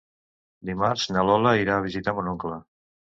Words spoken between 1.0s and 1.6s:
na Lola